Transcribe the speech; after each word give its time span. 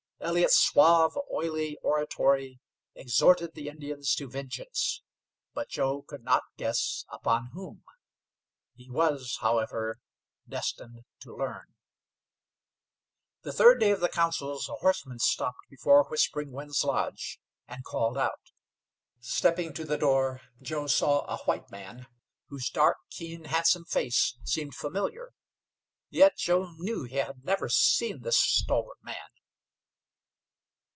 Elliott's 0.23 0.57
suave, 0.59 1.17
oily 1.33 1.79
oratory 1.81 2.59
exhorted 2.93 3.55
the 3.55 3.67
Indians 3.69 4.13
to 4.13 4.29
vengeance. 4.29 5.01
But 5.55 5.67
Joe 5.67 6.03
could 6.03 6.23
not 6.23 6.43
guess 6.57 7.03
upon 7.09 7.47
whom. 7.53 7.83
He 8.75 8.87
was, 8.87 9.39
however, 9.41 9.99
destined 10.47 11.05
to 11.21 11.35
learn. 11.35 11.73
The 13.41 13.51
third 13.51 13.79
day 13.79 13.89
of 13.89 13.99
the 13.99 14.07
councils 14.07 14.69
a 14.69 14.75
horseman 14.75 15.17
stopped 15.17 15.67
before 15.71 16.03
Whispering 16.07 16.51
Winds' 16.51 16.83
lodge, 16.83 17.39
and 17.67 17.83
called 17.83 18.17
out. 18.17 18.51
Stepping 19.19 19.73
to 19.73 19.85
the 19.85 19.97
door, 19.97 20.41
Joe 20.61 20.85
saw 20.85 21.25
a 21.27 21.37
white 21.45 21.71
man, 21.71 22.05
whose 22.49 22.69
dark, 22.69 22.97
keen, 23.09 23.45
handsome 23.45 23.85
face 23.85 24.37
seemed 24.43 24.75
familiar. 24.75 25.31
Yet 26.11 26.37
Joe 26.37 26.73
knew 26.77 27.05
he 27.05 27.15
had 27.15 27.43
never 27.43 27.67
seen 27.69 28.21
this 28.21 28.37
stalwart 28.37 28.99
man. 29.03 29.15